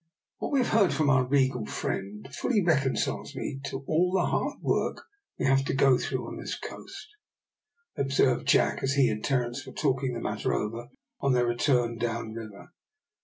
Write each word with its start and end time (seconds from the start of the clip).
"What 0.39 0.51
we 0.51 0.57
have 0.61 0.69
heard 0.69 0.91
from 0.95 1.11
our 1.11 1.23
regal 1.27 1.67
friend 1.67 2.27
fully 2.33 2.63
reconciles 2.63 3.35
me 3.35 3.59
to 3.65 3.83
all 3.87 4.11
the 4.11 4.25
hard 4.25 4.57
work 4.59 5.03
we 5.37 5.45
have 5.45 5.63
to 5.65 5.75
go 5.75 5.95
through 5.99 6.25
on 6.27 6.37
this 6.39 6.57
coast," 6.57 7.07
observed 7.95 8.47
Jack, 8.47 8.81
as 8.81 8.93
he 8.95 9.09
and 9.09 9.23
Terence 9.23 9.63
were 9.63 9.73
talking 9.73 10.15
the 10.15 10.19
matter 10.19 10.55
over 10.55 10.87
on 11.19 11.33
their 11.33 11.45
return 11.45 11.99
down 11.99 12.33
the 12.33 12.39
river. 12.41 12.71